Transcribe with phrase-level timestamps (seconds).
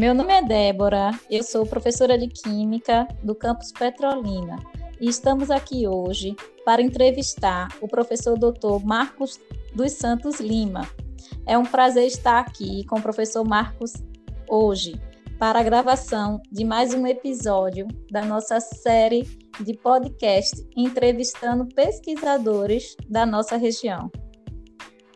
[0.00, 4.56] Meu nome é Débora, eu sou professora de Química do campus Petrolina
[4.98, 6.34] e estamos aqui hoje
[6.64, 8.82] para entrevistar o professor Dr.
[8.82, 9.38] Marcos
[9.74, 10.88] dos Santos Lima.
[11.46, 13.92] É um prazer estar aqui com o professor Marcos
[14.48, 14.98] hoje
[15.38, 19.28] para a gravação de mais um episódio da nossa série
[19.60, 24.10] de podcast entrevistando pesquisadores da nossa região.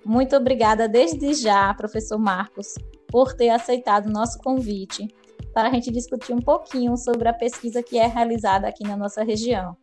[0.04, 2.74] Muito obrigada desde já, professor Marcos,
[3.14, 5.06] por ter aceitado o nosso convite
[5.52, 9.22] para a gente discutir um pouquinho sobre a pesquisa que é realizada aqui na nossa
[9.22, 9.76] região.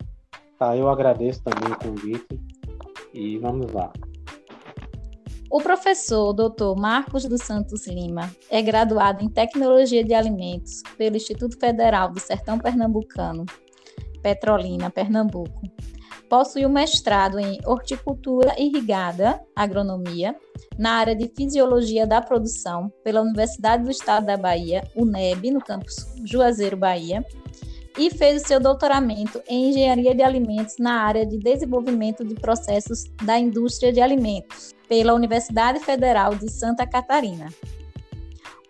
[0.59, 2.41] Tá, eu agradeço também o convite
[3.13, 3.89] e vamos lá.
[5.49, 6.77] O professor Dr.
[6.77, 12.59] Marcos dos Santos Lima é graduado em Tecnologia de Alimentos pelo Instituto Federal do Sertão
[12.59, 13.45] Pernambucano,
[14.21, 15.61] Petrolina, Pernambuco,
[16.31, 20.33] Possui um mestrado em Horticultura Irrigada, Agronomia,
[20.79, 26.07] na área de Fisiologia da Produção, pela Universidade do Estado da Bahia, UNEB, no campus
[26.23, 27.21] Juazeiro, Bahia,
[27.97, 33.03] e fez o seu doutoramento em Engenharia de Alimentos na área de Desenvolvimento de Processos
[33.25, 37.49] da Indústria de Alimentos, pela Universidade Federal de Santa Catarina.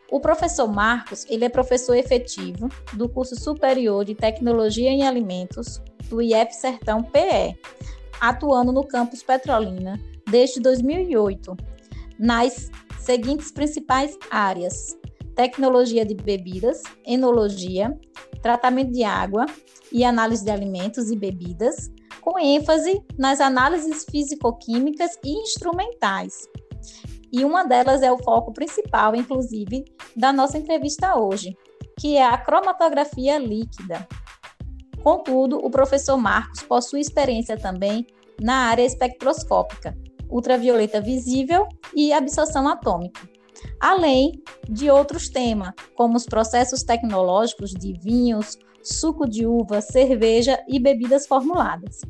[0.10, 5.80] O professor Marcos, ele é professor efetivo do curso superior de Tecnologia em Alimentos
[6.12, 7.58] do IF Sertão PE,
[8.20, 11.56] atuando no campus Petrolina desde 2008,
[12.20, 14.96] nas seguintes principais áreas:
[15.36, 17.98] tecnologia de bebidas, enologia,
[18.42, 19.46] tratamento de água
[19.92, 21.90] e análise de alimentos e bebidas,
[22.20, 26.48] com ênfase nas análises físico-químicas e instrumentais.
[27.32, 31.58] E uma delas é o foco principal, inclusive, da nossa entrevista hoje,
[31.98, 34.06] que é a cromatografia líquida,
[35.04, 38.06] Contudo, o professor Marcos possui experiência também
[38.40, 39.98] na área espectroscópica,
[40.30, 43.22] ultravioleta visível e absorção atômica,
[43.80, 50.80] além de outros temas, como os processos tecnológicos de vinhos, suco de uva, cerveja e
[50.80, 52.02] bebidas formuladas.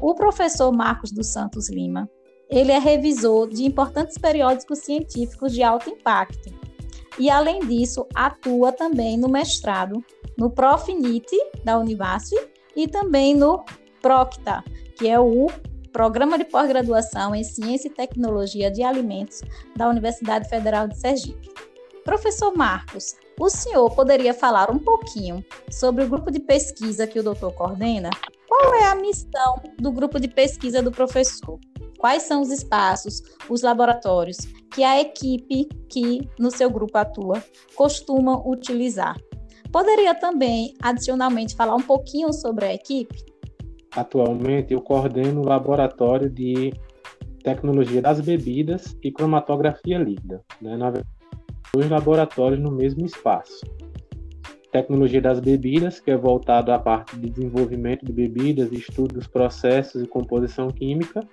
[0.00, 2.08] O professor Marcos dos Santos Lima,
[2.48, 6.67] ele é revisor de importantes periódicos científicos de alto impacto
[7.18, 10.02] e, além disso, atua também no mestrado
[10.36, 11.26] no Profinit
[11.64, 12.32] da Univasf
[12.76, 13.64] e também no
[14.00, 14.62] Procta,
[14.96, 15.48] que é o
[15.92, 19.42] Programa de Pós-Graduação em Ciência e Tecnologia de Alimentos
[19.74, 21.48] da Universidade Federal de Sergipe.
[22.04, 27.22] Professor Marcos, o senhor poderia falar um pouquinho sobre o grupo de pesquisa que o
[27.22, 28.10] doutor coordena?
[28.48, 31.58] Qual é a missão do grupo de pesquisa do professor?
[31.98, 33.20] Quais são os espaços,
[33.50, 34.38] os laboratórios
[34.72, 37.42] que a equipe que no seu grupo atua
[37.74, 39.16] costuma utilizar?
[39.72, 43.18] Poderia também, adicionalmente, falar um pouquinho sobre a equipe?
[43.90, 46.72] Atualmente, eu coordeno o laboratório de
[47.42, 50.42] tecnologia das bebidas e cromatografia líquida.
[50.62, 50.78] Né?
[51.74, 53.60] Dois laboratórios no mesmo espaço.
[54.70, 60.02] Tecnologia das bebidas, que é voltado à parte de desenvolvimento de bebidas, estudo dos processos
[60.02, 61.26] e composição química.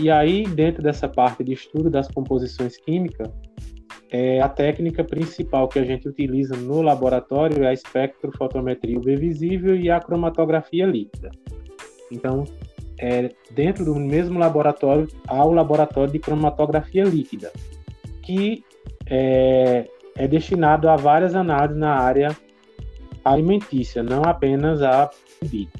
[0.00, 3.28] E aí, dentro dessa parte de estudo das composições químicas,
[4.10, 9.76] é, a técnica principal que a gente utiliza no laboratório é a espectrofotometria UV visível
[9.76, 11.30] e a cromatografia líquida.
[12.10, 12.46] Então,
[12.98, 17.52] é, dentro do mesmo laboratório há o laboratório de cromatografia líquida,
[18.22, 18.64] que
[19.04, 19.86] é,
[20.16, 22.34] é destinado a várias análises na área
[23.22, 25.10] alimentícia, não apenas a
[25.42, 25.72] bebida.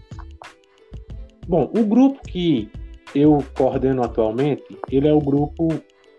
[1.49, 2.71] Bom, o grupo que
[3.15, 5.69] eu coordeno atualmente, ele é o grupo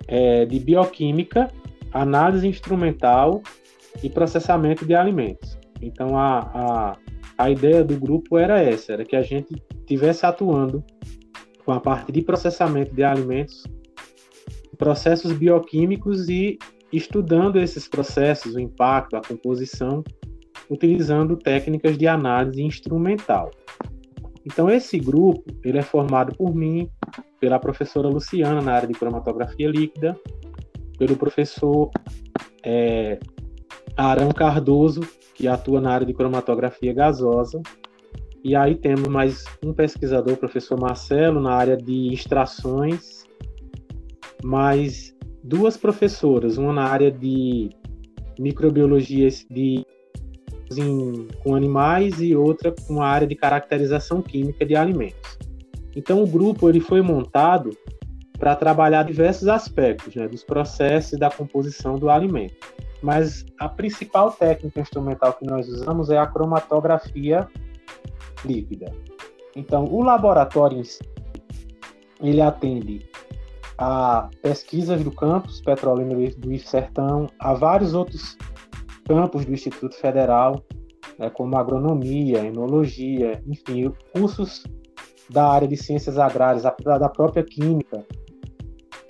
[0.07, 1.49] é, de bioquímica
[1.93, 3.41] análise instrumental
[4.01, 5.57] e processamento de alimentos.
[5.81, 6.97] Então, a, a,
[7.37, 10.83] a ideia do grupo era essa, era que a gente tivesse atuando
[11.65, 13.63] com a parte de processamento de alimentos,
[14.77, 16.57] processos bioquímicos e
[16.91, 20.03] estudando esses processos, o impacto, a composição,
[20.69, 23.51] utilizando técnicas de análise instrumental.
[24.45, 26.89] Então esse grupo, ele é formado por mim,
[27.39, 30.17] pela professora Luciana na área de cromatografia líquida,
[30.97, 31.89] pelo professor
[32.63, 33.19] é,
[33.95, 35.01] Arão Cardoso,
[35.33, 37.61] que atua na área de cromatografia gasosa.
[38.43, 43.23] E aí temos mais um pesquisador, o professor Marcelo, na área de extrações,
[44.43, 47.69] mais duas professoras, uma na área de
[48.39, 49.85] microbiologia de,
[50.77, 55.37] em, com animais e outra com a área de caracterização química de alimentos.
[55.95, 57.71] Então o grupo ele foi montado
[58.39, 62.55] para trabalhar diversos aspectos né, dos processos e da composição do alimento.
[63.01, 67.47] Mas a principal técnica instrumental que nós usamos é a cromatografia
[68.43, 68.91] líquida.
[69.55, 71.01] Então, o laboratório em si,
[72.19, 73.07] ele atende
[73.77, 78.37] a pesquisas do campus petrolino do Sertão, a vários outros
[79.11, 80.63] campos do Instituto Federal,
[81.19, 84.63] né, como agronomia, enologia, enfim, cursos
[85.29, 88.05] da área de ciências agrárias, da própria química,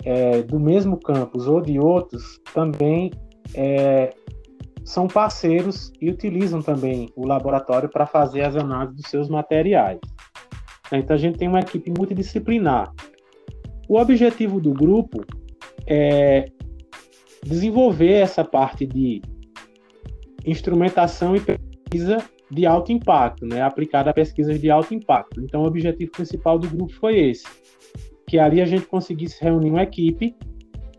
[0.04, 3.12] é, do mesmo campus ou de outros, também
[3.54, 4.12] é,
[4.84, 10.00] são parceiros e utilizam também o laboratório para fazer as análises dos seus materiais.
[10.92, 12.92] Então a gente tem uma equipe multidisciplinar.
[13.88, 15.24] O objetivo do grupo
[15.86, 16.46] é
[17.44, 19.22] desenvolver essa parte de
[20.46, 22.18] instrumentação e pesquisa
[22.50, 25.40] de alto impacto, né, aplicada a pesquisas de alto impacto.
[25.40, 27.46] Então o objetivo principal do grupo foi esse,
[28.26, 30.34] que ali a gente conseguisse reunir uma equipe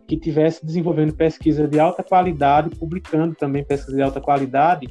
[0.06, 4.88] que tivesse desenvolvendo pesquisa de alta qualidade, publicando também pesquisa de alta qualidade,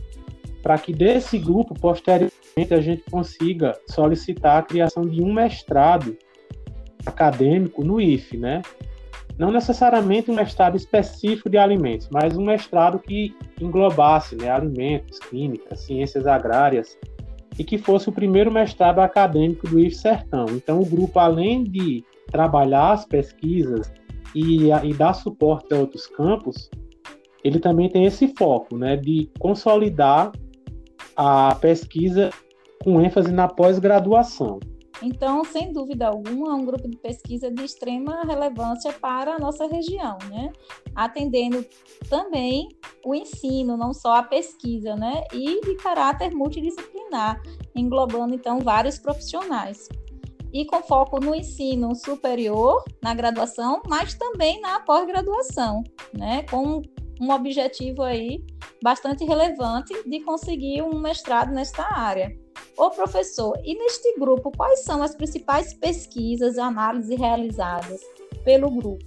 [0.61, 6.17] para que desse grupo, posteriormente, a gente consiga solicitar a criação de um mestrado
[7.05, 8.61] acadêmico no IFE, né?
[9.37, 15.75] Não necessariamente um mestrado específico de alimentos, mas um mestrado que englobasse né, alimentos, química,
[15.75, 16.97] ciências agrárias,
[17.57, 20.45] e que fosse o primeiro mestrado acadêmico do IFE Sertão.
[20.49, 23.91] Então, o grupo, além de trabalhar as pesquisas
[24.33, 26.69] e, e dar suporte a outros campos,
[27.43, 30.31] ele também tem esse foco, né, de consolidar
[31.15, 32.31] a pesquisa
[32.83, 34.59] com ênfase na pós-graduação.
[35.03, 39.67] Então, sem dúvida alguma, é um grupo de pesquisa de extrema relevância para a nossa
[39.67, 40.51] região, né?
[40.95, 41.65] Atendendo
[42.09, 42.69] também
[43.03, 45.25] o ensino, não só a pesquisa, né?
[45.33, 47.41] E de caráter multidisciplinar,
[47.75, 49.89] englobando então vários profissionais
[50.53, 55.83] e com foco no ensino superior, na graduação, mas também na pós-graduação,
[56.13, 56.43] né?
[56.43, 56.81] Com
[57.19, 58.43] um objetivo aí
[58.81, 62.42] bastante relevante de conseguir um mestrado nesta área.
[62.77, 68.01] Ô professor, e neste grupo, quais são as principais pesquisas e análises realizadas
[68.43, 69.05] pelo grupo?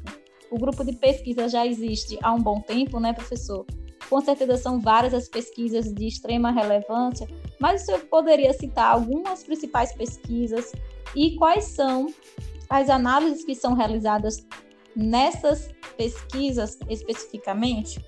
[0.50, 3.66] O grupo de pesquisa já existe há um bom tempo, né, professor?
[4.08, 7.26] Com certeza são várias as pesquisas de extrema relevância,
[7.58, 10.72] mas o senhor poderia citar algumas principais pesquisas
[11.14, 12.06] e quais são
[12.68, 14.46] as análises que são realizadas
[14.94, 18.00] nessas pesquisas especificamente?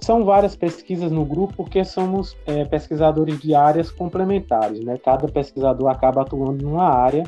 [0.00, 4.98] São várias pesquisas no grupo porque somos é, pesquisadores de áreas complementares, né?
[4.98, 7.24] Cada pesquisador acaba atuando numa área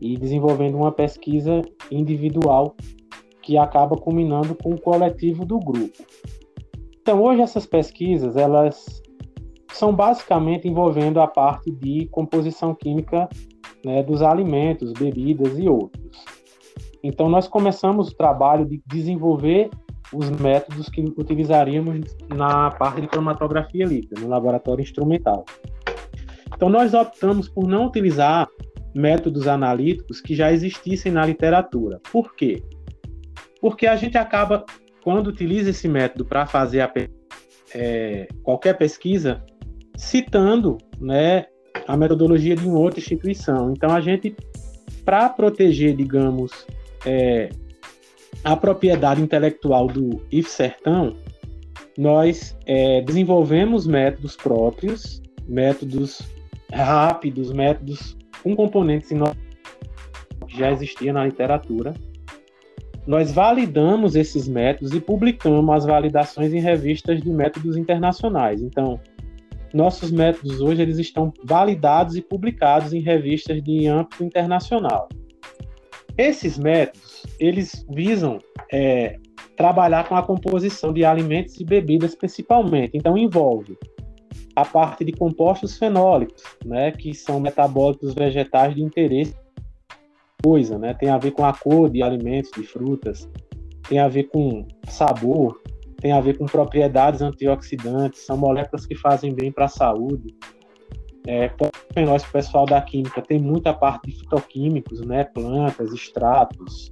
[0.00, 2.74] e desenvolvendo uma pesquisa individual
[3.42, 6.04] que acaba culminando com o coletivo do grupo.
[7.00, 9.02] Então, hoje essas pesquisas, elas
[9.72, 13.28] são basicamente envolvendo a parte de composição química
[13.84, 16.24] né, dos alimentos, bebidas e outros.
[17.02, 19.70] Então, nós começamos o trabalho de desenvolver
[20.12, 25.44] os métodos que utilizaríamos na parte de cromatografia líquida, no laboratório instrumental.
[26.54, 28.48] Então, nós optamos por não utilizar
[28.94, 32.00] métodos analíticos que já existissem na literatura.
[32.10, 32.62] Por quê?
[33.60, 34.64] Porque a gente acaba,
[35.02, 36.92] quando utiliza esse método para fazer a,
[37.74, 39.42] é, qualquer pesquisa,
[39.96, 41.46] citando né,
[41.86, 43.72] a metodologia de uma outra instituição.
[43.72, 44.34] Então, a gente,
[45.04, 46.66] para proteger, digamos,
[47.04, 47.50] é,
[48.44, 51.16] a propriedade intelectual do IF Sertão,
[51.96, 56.22] nós é, desenvolvemos métodos próprios, métodos
[56.72, 59.10] rápidos, métodos com componentes
[60.46, 61.94] que já existia na literatura.
[63.06, 68.62] Nós validamos esses métodos e publicamos as validações em revistas de métodos internacionais.
[68.62, 69.00] Então,
[69.72, 75.08] nossos métodos hoje eles estão validados e publicados em revistas de âmbito internacional.
[76.16, 77.07] Esses métodos
[77.38, 78.38] eles visam
[78.72, 79.16] é,
[79.56, 82.96] trabalhar com a composição de alimentos e bebidas principalmente.
[82.96, 83.78] Então envolve
[84.54, 89.34] a parte de compostos fenólicos, né, que são metabólitos vegetais de interesse
[90.42, 90.94] coisa, né?
[90.94, 93.28] Tem a ver com a cor de alimentos, de frutas,
[93.88, 95.60] tem a ver com sabor,
[96.00, 100.34] tem a ver com propriedades antioxidantes, são moléculas que fazem bem para a saúde.
[101.28, 101.50] É,
[102.06, 105.24] nós, o pessoal da química, tem muita parte de fitoquímicos, né?
[105.24, 106.90] Plantas, extratos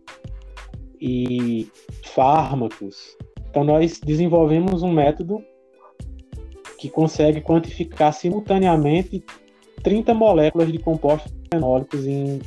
[1.00, 1.66] e
[2.04, 3.16] fármacos.
[3.48, 5.42] Então, nós desenvolvemos um método
[6.78, 9.24] que consegue quantificar simultaneamente
[9.82, 12.38] 30 moléculas de compostos fenólicos em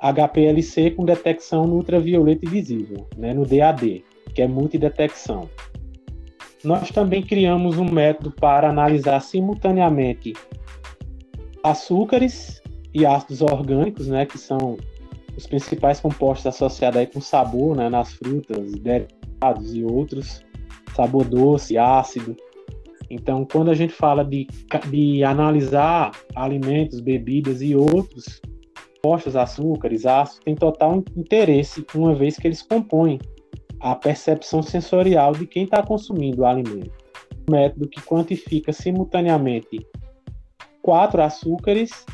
[0.00, 5.48] HPLC com detecção no ultravioleta visível, né, no DAD que é multidetecção.
[6.64, 10.32] Nós também criamos um método para analisar simultaneamente
[11.62, 12.62] açúcares
[12.94, 14.76] e ácidos orgânicos, né, que são
[15.36, 20.44] os principais compostos associados aí com sabor, né, nas frutas, derivados e outros,
[20.94, 22.36] sabor doce, ácido.
[23.10, 24.46] Então, quando a gente fala de,
[24.90, 28.40] de analisar alimentos, bebidas e outros
[28.96, 33.18] compostos, açúcares, ácidos, tem total interesse, uma vez que eles compõem
[33.80, 36.90] a percepção sensorial de quem está consumindo o alimento.
[37.48, 39.86] um método que quantifica simultaneamente
[40.88, 42.06] quatro açúcares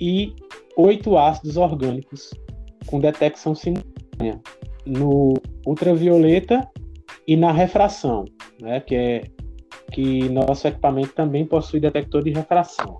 [0.00, 0.34] e
[0.74, 2.30] oito ácidos orgânicos
[2.86, 4.40] com detecção simultânea
[4.86, 5.34] no
[5.66, 6.66] ultravioleta
[7.28, 8.24] e na refração,
[8.58, 9.22] né, que é
[9.92, 12.96] que nosso equipamento também possui detector de refração.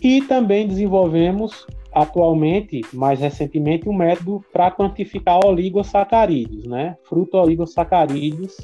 [0.00, 6.96] E também desenvolvemos atualmente, mais recentemente, um método para quantificar oligosacarídeos, né?
[7.08, 8.56] Fruto-oligosacarídeos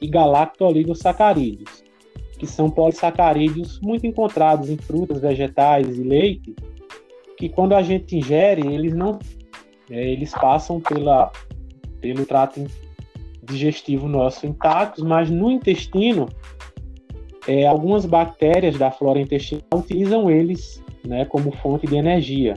[0.00, 1.82] e galacto-oligosacarídeos,
[2.38, 6.54] que são polissacarídeos muito encontrados em frutas, vegetais e leite,
[7.36, 9.18] que quando a gente ingere, eles não
[9.90, 11.30] é, eles passam pela,
[12.00, 12.64] pelo trato
[13.42, 16.28] digestivo nosso intactos, mas no intestino,
[17.46, 22.54] é, algumas bactérias da flora intestinal utilizam eles né, como fonte de energia.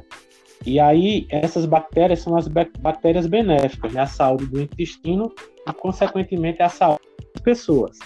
[0.65, 5.31] E aí, essas bactérias são as bactérias benéficas, né, a saúde do intestino
[5.67, 7.01] e, consequentemente, a saúde
[7.33, 7.99] das pessoas.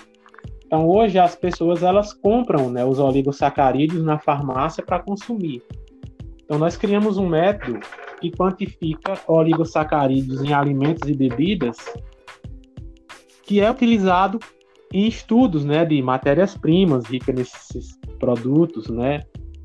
[0.72, 5.62] Então, hoje, as pessoas elas compram né, os oligosacarídeos na farmácia para consumir.
[6.46, 7.82] Então, nós criamos um método
[8.22, 11.76] que quantifica oligosacarídeos em alimentos e bebidas,
[13.44, 14.40] que é utilizado
[14.94, 19.24] em estudos né, de matérias-primas ricas nesses produtos, né,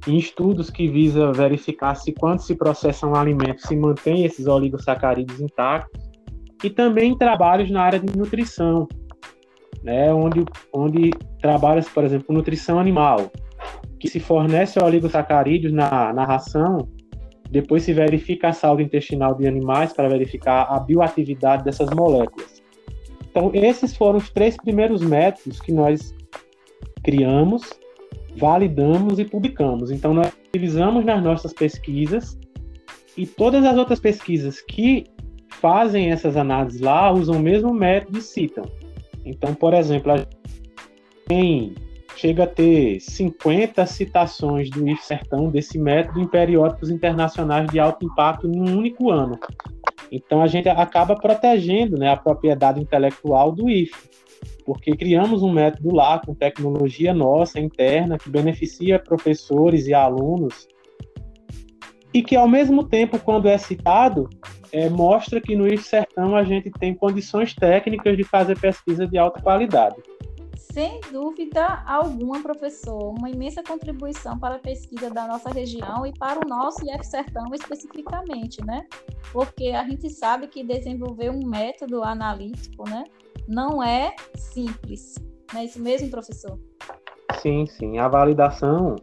[0.09, 5.41] em estudos que visa verificar se quando se processa um alimento se mantém esses oligosacarídeos
[5.41, 6.05] intactos,
[6.65, 8.89] e também trabalhos na área de nutrição,
[9.87, 13.31] né, onde, onde trabalha, por exemplo, nutrição animal,
[14.01, 16.89] que se fornece oligosacarídeos na, na ração,
[17.49, 22.61] depois se verifica a saúde intestinal de animais para verificar a bioatividade dessas moléculas.
[23.31, 26.13] Então, esses foram os três primeiros métodos que nós
[27.05, 27.63] criamos,
[28.37, 29.93] validamos e publicamos.
[29.93, 32.37] Então, nós utilizamos nas nossas pesquisas
[33.17, 35.05] e todas as outras pesquisas que
[35.61, 38.65] fazem essas análises lá usam o mesmo método e citam.
[39.27, 40.17] Então, por exemplo, a
[41.29, 41.75] gente
[42.17, 48.07] chega a ter 50 citações do IF Sertão desse método em periódicos internacionais de alto
[48.07, 49.39] impacto em um único ano.
[50.11, 53.93] Então a gente acaba protegendo né, a propriedade intelectual do IF,
[54.65, 60.69] porque criamos um método lá com tecnologia nossa interna que beneficia professores e alunos
[62.15, 64.31] e que ao mesmo tempo, quando é citado,
[64.73, 69.19] é, mostra que no IF Sertão a gente tem condições técnicas de fazer pesquisa de
[69.19, 69.97] alta qualidade.
[70.57, 76.39] Sem dúvida alguma, professor, uma imensa contribuição para a pesquisa da nossa região e para
[76.39, 78.87] o nosso IF Sertão especificamente, né?
[79.33, 83.05] Porque a gente sabe que desenvolver um método analítico, né,
[83.49, 85.15] não é simples.
[85.53, 86.59] Não é isso mesmo, professor?
[87.41, 87.99] Sim, sim.
[87.99, 88.97] A validação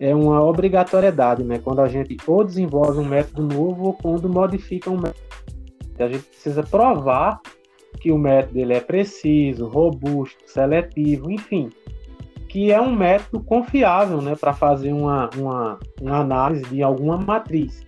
[0.00, 1.58] é uma obrigatoriedade, né?
[1.58, 5.28] Quando a gente ou desenvolve um método novo ou quando modifica um método.
[5.98, 7.40] A gente precisa provar
[8.00, 11.70] que o método ele é preciso, robusto, seletivo, enfim,
[12.48, 17.84] que é um método confiável né, para fazer uma, uma, uma, análise de alguma matriz.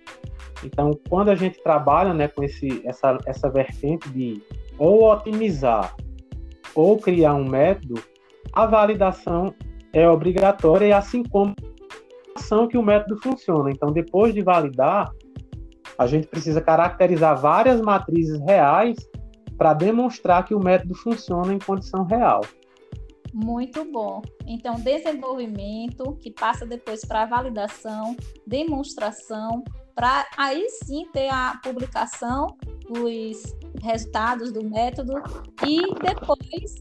[0.64, 4.42] Então, quando a gente trabalha né, com esse, essa, essa vertente de
[4.76, 5.94] ou otimizar
[6.74, 8.02] ou criar um método,
[8.52, 9.54] a validação
[9.92, 11.54] é obrigatória, assim como
[12.68, 13.70] que o método funciona.
[13.70, 15.10] Então, depois de validar,
[15.98, 18.96] a gente precisa caracterizar várias matrizes reais
[19.56, 22.40] para demonstrar que o método funciona em condição real.
[23.32, 24.22] Muito bom.
[24.46, 29.62] Então, desenvolvimento que passa depois para validação, demonstração,
[29.94, 32.46] para aí sim ter a publicação
[32.88, 35.12] dos resultados do método
[35.66, 36.74] e depois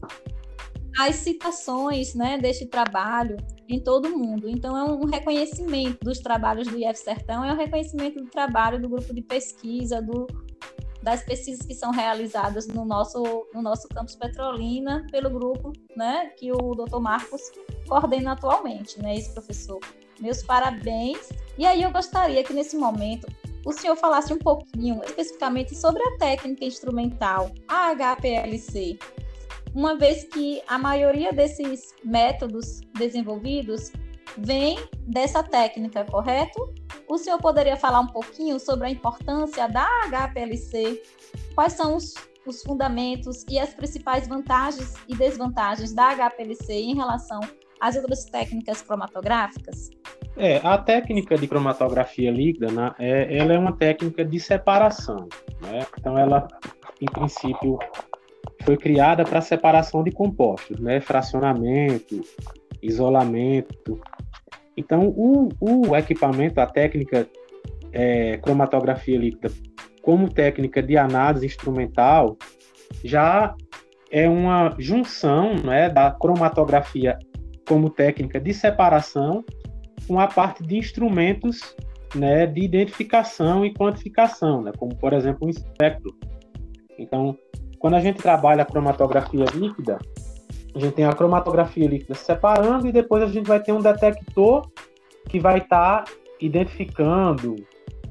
[0.98, 3.36] as citações né, deste trabalho
[3.68, 4.48] em todo o mundo.
[4.48, 8.88] Então, é um reconhecimento dos trabalhos do IF Sertão, é um reconhecimento do trabalho do
[8.88, 10.26] grupo de pesquisa, do
[11.02, 13.22] das pesquisas que são realizadas no nosso,
[13.54, 17.40] no nosso campus Petrolina pelo grupo né, que o doutor Marcos
[17.88, 19.80] coordena atualmente, né, esse professor.
[20.20, 21.30] Meus parabéns.
[21.56, 23.26] E aí eu gostaria que nesse momento
[23.64, 28.98] o senhor falasse um pouquinho especificamente sobre a técnica instrumental, a HPLC.
[29.74, 33.92] Uma vez que a maioria desses métodos desenvolvidos
[34.36, 36.74] vem dessa técnica, correto?
[37.08, 41.02] O senhor poderia falar um pouquinho sobre a importância da HPLC?
[41.54, 42.14] Quais são os,
[42.46, 47.40] os fundamentos e as principais vantagens e desvantagens da HPLC em relação
[47.80, 49.90] às outras técnicas cromatográficas?
[50.36, 55.28] É, a técnica de cromatografia líquida, né, é, ela é uma técnica de separação.
[55.60, 55.86] Né?
[55.98, 56.46] Então, ela,
[57.00, 57.78] em princípio,
[58.64, 61.00] foi criada para separação de compostos, né?
[61.00, 62.20] fracionamento,
[62.82, 64.00] isolamento,
[64.80, 67.28] então, o, o equipamento, a técnica
[67.92, 69.52] é, cromatografia líquida,
[70.02, 72.38] como técnica de análise instrumental,
[73.04, 73.54] já
[74.10, 77.18] é uma junção né, da cromatografia
[77.68, 79.44] como técnica de separação
[80.08, 81.76] com a parte de instrumentos
[82.14, 86.16] né, de identificação e quantificação, né, como por exemplo o espectro.
[86.98, 87.36] Então,
[87.80, 89.98] quando a gente trabalha a cromatografia líquida,
[90.74, 94.70] a gente tem a cromatografia líquida separando e depois a gente vai ter um detector
[95.28, 97.56] que vai estar tá identificando,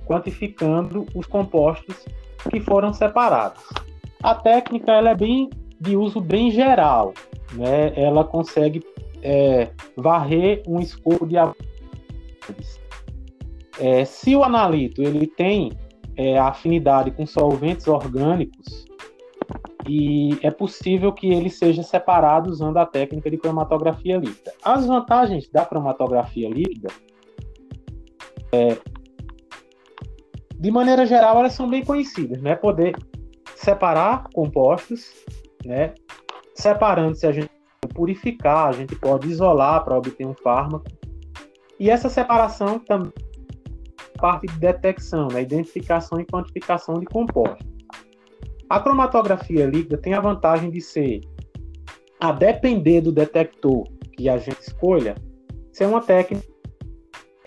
[0.07, 2.03] quantificando os compostos
[2.49, 3.63] que foram separados.
[4.23, 7.13] A técnica ela é bem de uso bem geral,
[7.53, 7.93] né?
[7.95, 8.83] Ela consegue
[9.21, 11.35] é, varrer um escopo de
[13.79, 15.71] é, se o analito ele tem
[16.17, 18.88] é, afinidade com solventes orgânicos
[19.89, 24.53] e é possível que ele seja separado usando a técnica de cromatografia líquida.
[24.63, 26.89] As vantagens da cromatografia líquida,
[28.51, 28.77] é,
[30.53, 32.55] de maneira geral, elas são bem conhecidas, né?
[32.55, 32.95] Poder
[33.55, 35.11] separar compostos,
[35.65, 35.95] né?
[36.53, 37.49] Separando, se a gente
[37.95, 40.85] purificar, a gente pode isolar para obter um fármaco.
[41.79, 43.11] E essa separação também
[44.19, 45.41] parte de detecção, né?
[45.41, 47.78] identificação e quantificação de compostos.
[48.69, 51.21] A cromatografia líquida tem a vantagem de ser,
[52.19, 55.15] a depender do detector que a gente escolha,
[55.73, 56.45] ser uma técnica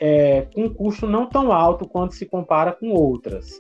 [0.01, 3.57] é, com custo não tão alto quando se compara com outras.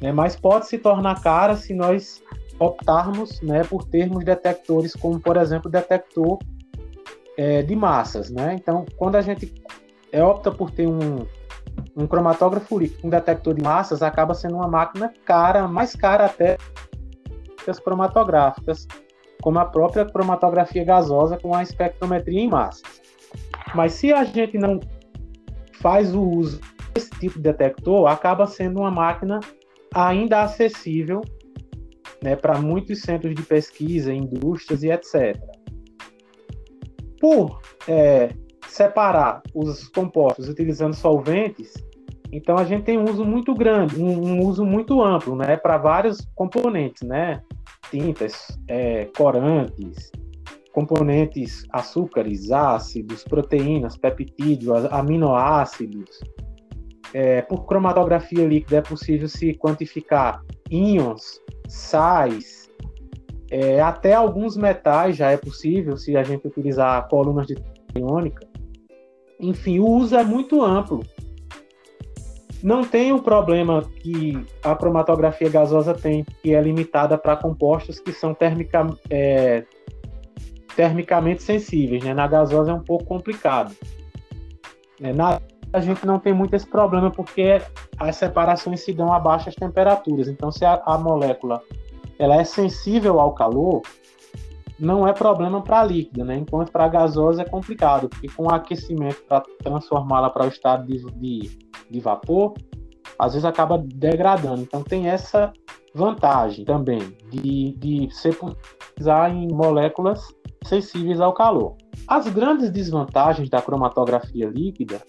[0.00, 0.10] Né?
[0.10, 2.22] Mas pode se tornar cara se nós
[2.58, 6.38] optarmos né, por termos detectores como, por exemplo, o detector
[7.36, 8.30] é, de massas.
[8.30, 8.56] Né?
[8.58, 9.52] Então, quando a gente
[10.14, 11.26] opta por ter um,
[12.00, 16.56] um cromatógrafo líquido, um detector de massas, acaba sendo uma máquina cara, mais cara até
[17.62, 18.86] que as cromatográficas,
[19.42, 23.00] como a própria cromatografia gasosa com a espectrometria em massas.
[23.74, 24.80] Mas se a gente não
[25.80, 26.60] faz o uso
[26.94, 29.40] desse tipo de detector, acaba sendo uma máquina
[29.94, 31.20] ainda acessível
[32.22, 35.38] né, para muitos centros de pesquisa, indústrias e etc.
[37.20, 38.30] Por é,
[38.66, 41.72] separar os compostos utilizando solventes,
[42.32, 45.78] então a gente tem um uso muito grande, um, um uso muito amplo, né, para
[45.78, 47.42] vários componentes, né,
[47.90, 50.10] tintas, é, corantes,
[50.72, 56.20] componentes açúcares, ácidos, proteínas, peptídeos, aminoácidos.
[57.12, 60.40] É, por cromatografia líquida é possível se quantificar
[60.70, 62.70] íons, sais,
[63.50, 67.56] é, até alguns metais já é possível se a gente utilizar colunas de
[67.96, 68.46] iônica.
[69.40, 71.02] Enfim, o uso é muito amplo.
[72.62, 78.12] Não tem o problema que a cromatografia gasosa tem, que é limitada para compostos que
[78.12, 79.64] são termica, é,
[80.76, 82.04] termicamente sensíveis.
[82.04, 82.12] Né?
[82.12, 83.74] Na gasosa é um pouco complicado.
[85.00, 85.40] É, na
[85.72, 87.62] a gente não tem muito esse problema porque
[87.96, 90.26] as separações se dão a baixas temperaturas.
[90.28, 91.62] Então, se a, a molécula
[92.18, 93.82] ela é sensível ao calor,
[94.78, 96.36] não é problema para líquida, né?
[96.36, 101.04] Enquanto para gasosa é complicado, porque com o aquecimento para transformá-la para o estado de,
[101.12, 101.58] de,
[101.90, 102.54] de, vapor,
[103.18, 104.62] às vezes acaba degradando.
[104.62, 105.52] Então tem essa
[105.94, 108.36] vantagem também de, de ser
[109.30, 110.26] em moléculas
[110.64, 111.76] sensíveis ao calor.
[112.06, 115.00] As grandes desvantagens da cromatografia líquida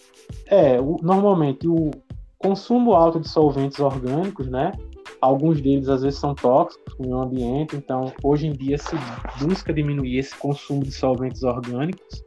[0.48, 1.92] é o, normalmente o
[2.38, 4.72] consumo alto de solventes orgânicos, né?
[5.20, 8.96] Alguns deles às vezes são tóxicos para o meio ambiente, então hoje em dia se
[9.40, 12.24] busca diminuir esse consumo de solventes orgânicos.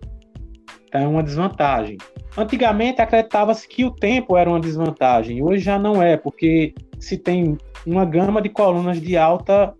[0.94, 1.98] É uma desvantagem.
[2.36, 7.58] Antigamente acreditava-se que o tempo era uma desvantagem, hoje já não é, porque se tem
[7.84, 9.74] uma gama de colunas de alta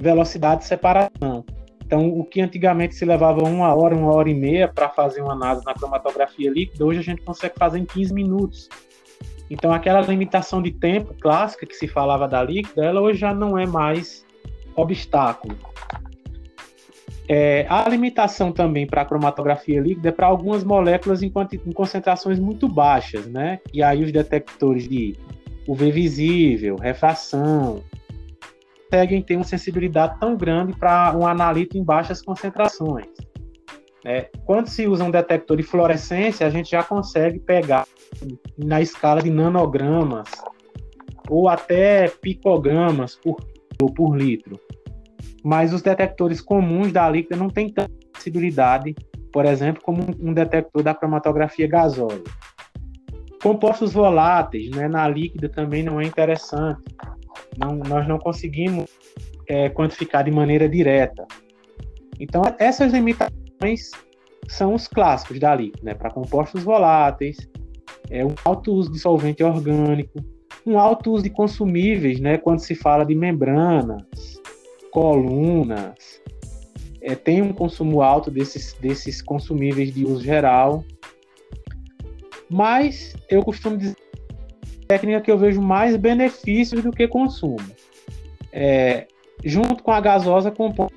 [0.00, 1.44] velocidade de separação.
[1.84, 5.34] Então, o que antigamente se levava uma hora, uma hora e meia para fazer uma
[5.34, 8.68] análise na cromatografia líquida, hoje a gente consegue fazer em 15 minutos.
[9.48, 13.56] Então, aquela limitação de tempo clássica que se falava da líquida, ela hoje já não
[13.56, 14.26] é mais
[14.74, 15.56] obstáculo.
[17.28, 21.32] É, a limitação também para a cromatografia líquida é para algumas moléculas em,
[21.66, 23.58] em, concentrações muito baixas, né?
[23.72, 25.16] E aí os detectores de
[25.66, 27.82] UV visível, refração,
[28.88, 33.06] conseguem ter uma sensibilidade tão grande para um analito em baixas concentrações.
[34.04, 37.86] É, quando se usa um detector de fluorescência, a gente já consegue pegar
[38.56, 40.28] na escala de nanogramas
[41.28, 43.36] ou até picogramas por,
[43.96, 44.60] por litro.
[45.44, 48.94] Mas os detectores comuns da líquida não têm tanta sensibilidade,
[49.32, 52.22] por exemplo, como um detector da cromatografia gasosa.
[53.42, 56.82] Compostos voláteis né, na líquida também não é interessante.
[57.58, 58.90] Não, nós não conseguimos
[59.48, 61.26] é, quantificar de maneira direta.
[62.18, 63.90] Então, essas limitações
[64.48, 65.94] são os clássicos da líquida, né?
[65.94, 67.36] Para compostos voláteis,
[68.10, 70.18] é um alto uso de solvente orgânico,
[70.64, 72.38] um alto uso de consumíveis, né?
[72.38, 74.02] Quando se fala de membranas,
[74.96, 76.22] colunas,
[77.02, 80.82] é, tem um consumo alto desses, desses consumíveis de uso geral,
[82.48, 83.94] mas eu costumo dizer
[84.88, 87.58] técnica que eu vejo mais benefícios do que consumo.
[88.50, 89.06] É,
[89.44, 90.88] junto com a gasosa compõe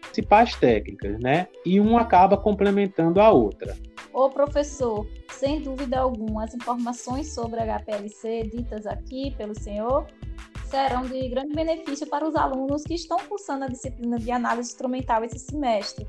[0.00, 1.46] principais técnicas, né?
[1.64, 3.76] E uma acaba complementando a outra.
[4.12, 5.06] Ô professor,
[5.38, 10.06] sem dúvida alguma, as informações sobre a HPLC ditas aqui pelo senhor
[10.70, 15.22] serão de grande benefício para os alunos que estão cursando a disciplina de análise instrumental
[15.24, 16.06] esse semestre.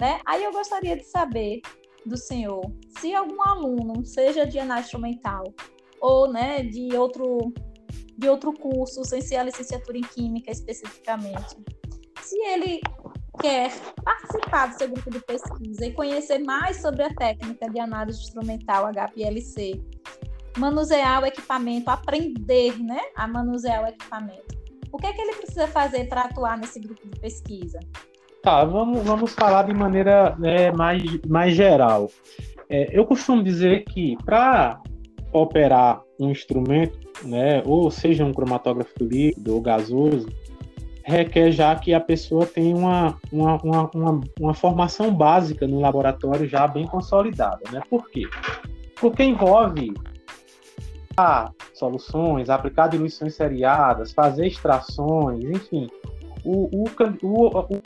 [0.00, 0.20] Né?
[0.26, 1.60] Aí eu gostaria de saber
[2.04, 2.62] do senhor
[2.98, 5.44] se algum aluno, seja de análise instrumental
[6.00, 7.52] ou né, de, outro,
[8.16, 11.56] de outro curso, sem ser a licenciatura em Química especificamente,
[12.20, 12.80] se ele
[13.40, 13.72] quer
[14.04, 18.90] participar do seu grupo de pesquisa e conhecer mais sobre a técnica de análise instrumental
[18.92, 19.80] HPLC,
[20.56, 24.56] manusear o equipamento, aprender né, a manusear o equipamento,
[24.92, 27.78] o que é que ele precisa fazer para atuar nesse grupo de pesquisa?
[28.42, 32.08] Tá, vamos, vamos falar de maneira né, mais, mais geral.
[32.68, 34.80] É, eu costumo dizer que para
[35.32, 40.28] operar um instrumento, né, ou seja um cromatógrafo líquido ou gasoso,
[41.06, 46.48] requer já que a pessoa tenha uma, uma, uma, uma, uma formação básica no laboratório
[46.48, 47.60] já bem consolidada.
[47.70, 47.80] Né?
[47.88, 48.24] Por quê?
[49.00, 49.94] Porque envolve
[51.16, 55.88] a soluções, aplicar diluições seriadas, fazer extrações, enfim.
[56.44, 56.84] O, o,
[57.22, 57.82] o, o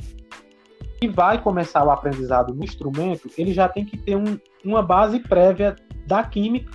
[0.98, 5.20] que vai começar o aprendizado no instrumento, ele já tem que ter um, uma base
[5.20, 6.70] prévia da química,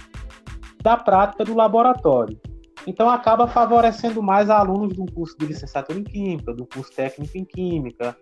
[0.82, 2.40] da prática do laboratório.
[2.88, 7.46] Então, acaba favorecendo mais alunos do curso de licenciatura em Química, do curso técnico em
[7.46, 8.16] Química,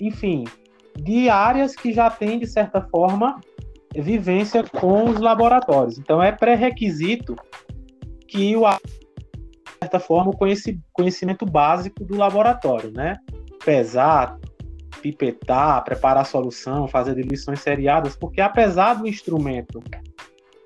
[0.00, 0.44] enfim,
[0.98, 3.40] de áreas que já têm, de certa forma,
[3.94, 5.98] vivência com os laboratórios.
[5.98, 7.34] Então, é pré-requisito
[8.28, 10.36] que o de certa forma, o
[10.92, 13.16] conhecimento básico do laboratório, né?
[13.64, 14.38] Pesar,
[15.02, 19.82] pipetar, preparar solução, fazer diluições seriadas, porque apesar do instrumento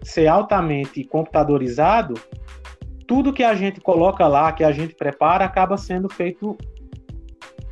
[0.02, 2.14] ser altamente computadorizado,
[3.10, 6.56] tudo que a gente coloca lá, que a gente prepara, acaba sendo feito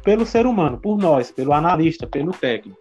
[0.02, 2.76] pelo ser humano, por nós, pelo analista, pelo técnico.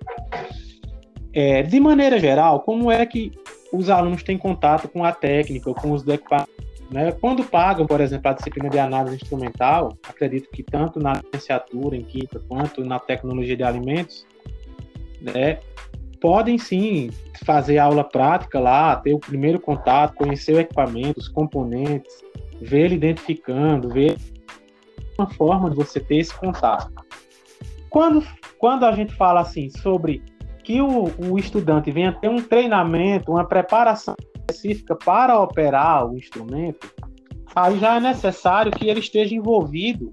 [1.32, 3.32] É, de maneira geral, como é que
[3.72, 6.56] os alunos têm contato com a técnica, com os equipamentos?
[6.90, 7.12] Né?
[7.12, 12.02] Quando pagam, por exemplo, a disciplina de análise instrumental, acredito que tanto na licenciatura em
[12.02, 14.26] química quanto na tecnologia de alimentos,
[15.22, 15.60] né,
[16.20, 17.12] podem sim
[17.46, 22.26] fazer aula prática lá, ter o primeiro contato, conhecer o equipamento, os componentes,
[22.62, 24.18] ver ele identificando, ver
[25.18, 26.92] uma forma de você ter esse contato.
[27.90, 28.24] Quando,
[28.58, 30.22] quando a gente fala assim sobre
[30.64, 36.92] que o, o estudante venha ter um treinamento, uma preparação específica para operar o instrumento,
[37.56, 40.12] aí já é necessário que ele esteja envolvido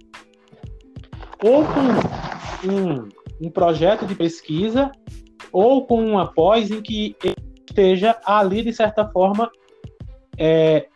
[1.42, 3.08] ou com um,
[3.46, 4.90] um projeto de pesquisa
[5.52, 7.36] ou com uma pós em que ele
[7.68, 9.50] esteja ali, de certa forma,
[10.38, 10.86] é,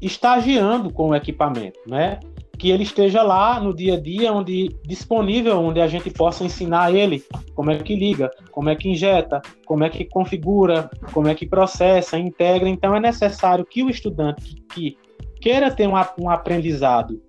[0.00, 2.20] estagiando com o equipamento, né?
[2.58, 6.94] Que ele esteja lá no dia a dia, onde disponível, onde a gente possa ensinar
[6.94, 11.34] ele como é que liga, como é que injeta, como é que configura, como é
[11.34, 12.68] que processa, integra.
[12.68, 14.98] Então é necessário que o estudante que, que
[15.40, 17.20] queira ter um, um aprendizado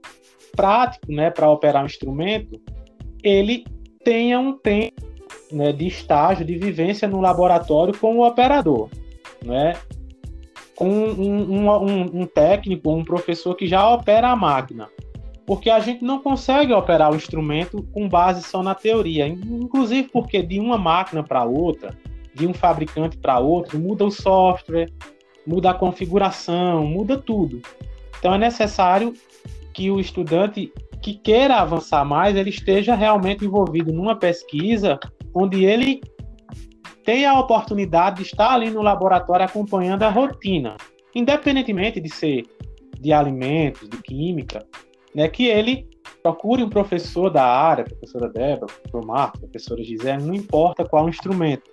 [0.56, 2.60] prático, né, para operar um instrumento,
[3.24, 3.66] ele
[4.04, 5.02] tenha um tempo
[5.52, 8.90] né, de estágio, de vivência no laboratório com o operador,
[9.44, 9.74] né?
[10.82, 14.89] Com um, um, um técnico, um professor que já opera a máquina.
[15.46, 19.28] Porque a gente não consegue operar o instrumento com base só na teoria.
[19.28, 21.96] Inclusive porque de uma máquina para outra,
[22.34, 24.89] de um fabricante para outro, muda o software,
[25.46, 27.62] muda a configuração, muda tudo.
[28.17, 29.13] Então é necessário
[29.76, 35.00] que o estudante que queira avançar mais, ele esteja realmente envolvido numa pesquisa
[35.32, 36.02] onde ele
[37.04, 40.78] tem a oportunidade de estar ali no laboratório acompanhando a rotina,
[41.16, 42.46] independentemente de ser
[43.00, 44.64] de alimentos, de química,
[45.16, 45.90] né, que ele
[46.22, 51.64] procure um professor da área, professora Débora, professor Marcos, professora Gisele, não importa qual instrumento,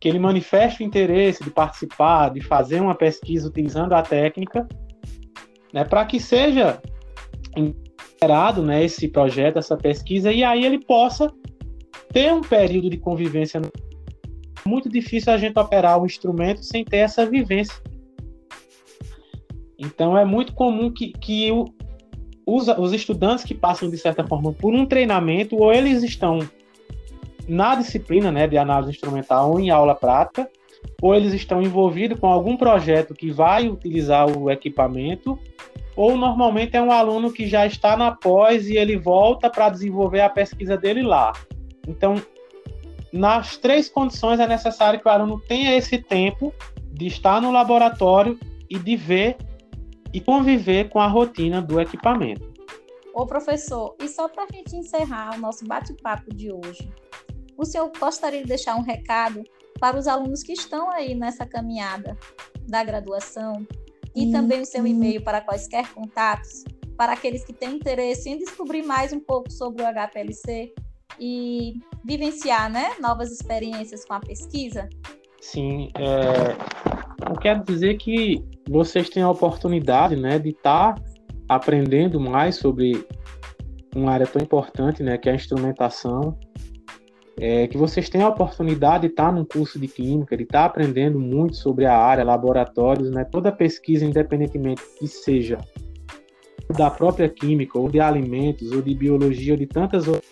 [0.00, 4.66] que ele manifeste o interesse de participar, de fazer uma pesquisa utilizando a técnica,
[5.72, 6.80] né, para que seja
[7.54, 11.30] integrado né, esse projeto, essa pesquisa, e aí ele possa
[12.10, 13.70] ter um período de convivência no
[14.68, 17.74] muito difícil a gente operar o instrumento sem ter essa vivência.
[19.78, 21.64] Então é muito comum que, que o,
[22.44, 26.40] os, os estudantes que passam, de certa forma, por um treinamento, ou eles estão
[27.48, 30.48] na disciplina né, de análise instrumental ou em aula prática,
[31.00, 35.38] ou eles estão envolvidos com algum projeto que vai utilizar o equipamento,
[35.96, 40.20] ou normalmente é um aluno que já está na pós e ele volta para desenvolver
[40.20, 41.32] a pesquisa dele lá.
[41.86, 42.16] Então,
[43.12, 46.52] nas três condições é necessário que o aluno tenha esse tempo
[46.92, 49.36] de estar no laboratório e de ver
[50.12, 52.52] e conviver com a rotina do equipamento.
[53.14, 56.90] Ô professor, e só para a gente encerrar o nosso bate-papo de hoje,
[57.56, 59.42] o senhor gostaria de deixar um recado
[59.80, 62.16] para os alunos que estão aí nessa caminhada
[62.66, 63.66] da graduação?
[64.14, 66.64] E também o seu e-mail para quaisquer contatos,
[66.96, 70.74] para aqueles que têm interesse em descobrir mais um pouco sobre o HPLC
[71.18, 74.88] e vivenciar né, novas experiências com a pesquisa?
[75.40, 81.02] Sim, é, eu quero dizer que vocês têm a oportunidade né, de estar tá
[81.48, 83.06] aprendendo mais sobre
[83.94, 86.38] uma área tão importante, né, que é a instrumentação,
[87.40, 91.18] é, que vocês tenham a oportunidade de estar num curso de química, de estar aprendendo
[91.18, 95.58] muito sobre a área, laboratórios, né, toda pesquisa, independentemente que seja
[96.76, 100.30] da própria química, ou de alimentos, ou de biologia, ou de tantas outras,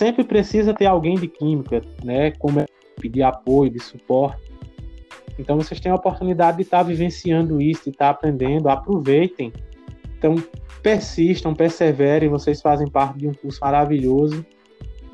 [0.00, 2.64] sempre precisa ter alguém de química, né, como
[2.98, 4.50] de apoio, de suporte.
[5.38, 9.52] Então vocês têm a oportunidade de estar vivenciando isso, de estar aprendendo, aproveitem.
[10.16, 10.36] Então
[10.82, 14.44] persistam, perseverem, vocês fazem parte de um curso maravilhoso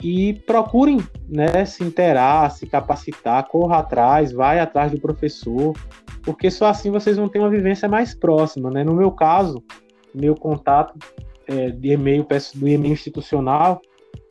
[0.00, 5.74] e procurem né, se interar, se capacitar, corra atrás, vai atrás do professor,
[6.22, 8.70] porque só assim vocês vão ter uma vivência mais próxima.
[8.70, 8.84] Né?
[8.84, 9.60] No meu caso,
[10.14, 10.96] meu contato
[11.48, 13.82] é, de e-mail do e-mail institucional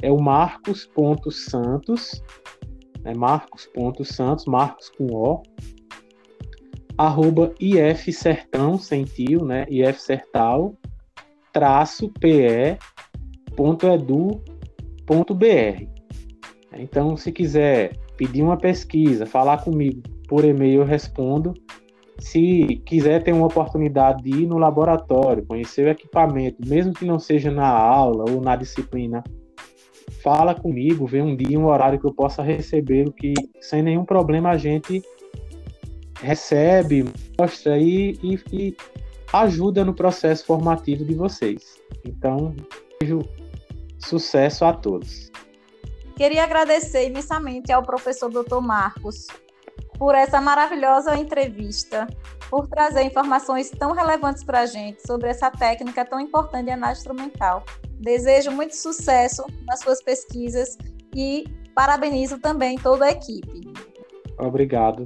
[0.02, 2.22] é o marcos.santos,
[3.02, 5.42] né, marcos.santos, marcos com O,
[6.98, 10.74] arroba ifsertão, sem tio, né, ifsertal,
[11.52, 12.78] traço pe,
[13.56, 14.42] ponto edu
[15.36, 15.88] br
[16.74, 21.54] Então, se quiser pedir uma pesquisa, falar comigo por e-mail, eu respondo.
[22.20, 27.20] Se quiser ter uma oportunidade de ir no laboratório, conhecer o equipamento, mesmo que não
[27.20, 29.22] seja na aula ou na disciplina,
[30.26, 34.50] fala comigo, vê um dia, um horário que eu possa receber, que sem nenhum problema
[34.50, 35.04] a gente
[36.20, 37.06] recebe,
[37.40, 38.78] mostra e, e, e
[39.32, 41.78] ajuda no processo formativo de vocês.
[42.04, 42.56] Então,
[44.00, 45.32] Sucesso a todos.
[46.16, 48.62] Queria agradecer imensamente ao professor Dr.
[48.62, 49.28] Marcos
[49.98, 52.08] por essa maravilhosa entrevista,
[52.50, 57.02] por trazer informações tão relevantes para a gente sobre essa técnica tão importante de análise
[57.02, 57.64] instrumental.
[58.06, 60.78] Desejo muito sucesso nas suas pesquisas
[61.16, 63.62] e parabenizo também toda a equipe.
[64.38, 65.04] Obrigado.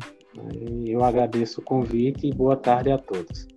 [0.86, 3.48] Eu agradeço o convite e boa tarde a todos.